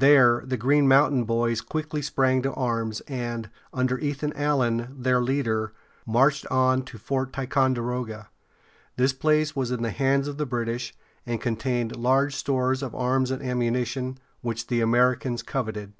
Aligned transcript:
There 0.00 0.42
the 0.44 0.56
Green 0.56 0.88
Mountain 0.88 1.22
Boys 1.22 1.60
quickly 1.60 2.02
sprang 2.02 2.42
to 2.42 2.52
arms, 2.54 3.00
and, 3.02 3.48
under 3.72 3.96
Ethan 3.96 4.32
Allen, 4.32 4.92
their 4.98 5.20
leader, 5.20 5.72
marched 6.04 6.48
on 6.48 6.82
to 6.86 6.98
Fort 6.98 7.32
Ticonderoga. 7.32 8.28
This 8.96 9.12
place 9.12 9.54
was 9.54 9.70
in 9.70 9.82
the 9.82 9.92
hands 9.92 10.26
of 10.26 10.36
the 10.36 10.46
British, 10.46 10.96
and 11.24 11.40
contained 11.40 11.94
large 11.94 12.34
stores 12.34 12.82
of 12.82 12.92
arms 12.92 13.30
and 13.30 13.40
ammunition, 13.40 14.18
which 14.40 14.66
the 14.66 14.80
Americans 14.80 15.44
coveted. 15.44 15.92